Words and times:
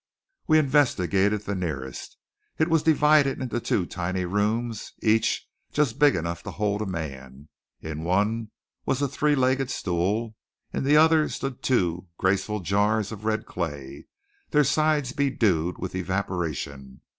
We 0.47 0.57
investigated 0.57 1.41
the 1.41 1.53
nearest. 1.53 2.17
It 2.57 2.69
was 2.69 2.81
divided 2.81 3.39
into 3.39 3.59
two 3.59 3.85
tiny 3.85 4.25
rooms 4.25 4.93
each 5.03 5.47
just 5.71 5.99
big 5.99 6.15
enough 6.15 6.41
to 6.41 6.49
hold 6.49 6.81
a 6.81 6.87
man. 6.87 7.49
In 7.81 8.03
one 8.03 8.49
was 8.83 9.03
a 9.03 9.07
three 9.07 9.35
legged 9.35 9.69
stool; 9.69 10.35
in 10.73 10.85
the 10.85 10.97
other 10.97 11.29
stood 11.29 11.61
two 11.61 11.77
tall 11.89 12.09
graceful 12.17 12.61
jars 12.61 13.11
of 13.11 13.25
red 13.25 13.45
clay, 13.45 14.07
their 14.49 14.63
sides 14.63 15.11
bedewed 15.13 15.77
with 15.77 15.93
evaporation. 15.93 17.01